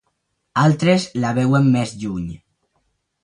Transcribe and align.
Altres, 0.61 1.05
la 1.25 1.33
veuen 1.39 1.69
més 1.75 1.93
lluny. 2.05 2.27